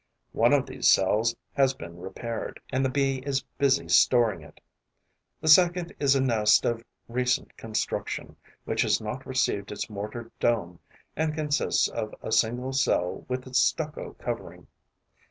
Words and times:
One 0.31 0.51
of 0.51 0.65
these 0.65 0.89
cells 0.89 1.35
has 1.53 1.75
been 1.75 1.99
repaired; 1.99 2.59
and 2.71 2.83
the 2.83 2.89
Bee 2.89 3.19
is 3.23 3.43
busy 3.59 3.87
storing 3.87 4.41
it. 4.41 4.59
The 5.41 5.47
second 5.47 5.93
is 5.99 6.15
a 6.15 6.19
nest 6.21 6.65
of 6.65 6.83
recent 7.07 7.55
construction, 7.55 8.35
which 8.65 8.81
has 8.81 8.99
not 8.99 9.27
received 9.27 9.71
its 9.71 9.91
mortar 9.91 10.31
dome 10.39 10.79
and 11.15 11.35
consists 11.35 11.87
of 11.87 12.15
a 12.23 12.31
single 12.31 12.73
cell 12.73 13.25
with 13.27 13.45
its 13.45 13.59
stucco 13.59 14.13
covering. 14.13 14.65